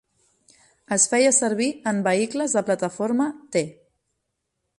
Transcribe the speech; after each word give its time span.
Es 0.95 1.03
feia 1.11 1.33
servir 1.39 1.69
en 1.93 2.01
vehicles 2.09 2.57
de 2.61 2.67
plataforma 2.71 3.33
T. 3.57 3.65